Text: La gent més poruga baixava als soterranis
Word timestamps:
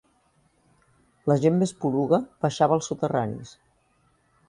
La 1.33 1.37
gent 1.45 1.61
més 1.65 1.75
poruga 1.83 2.23
baixava 2.47 2.79
als 2.81 2.93
soterranis 2.93 3.57